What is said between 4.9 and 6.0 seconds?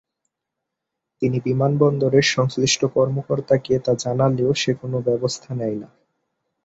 ব্যবস্থা নেয় না।